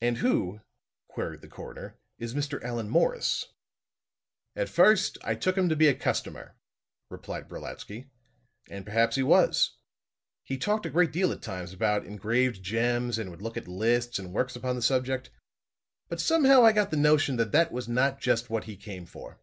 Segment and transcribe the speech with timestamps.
[0.00, 0.62] "And who,"
[1.06, 2.60] queried the coroner, "is Mr.
[2.64, 3.52] Allan Morris?"
[4.56, 6.56] "At first I took him to be a customer,"
[7.10, 8.10] replied Brolatsky.
[8.68, 9.76] "And perhaps he was.
[10.42, 14.18] He talked a great deal at times about engraved gems and would look at lists
[14.18, 15.30] and works upon the subject.
[16.08, 19.38] But somehow I got the notion that that was not just what he came for."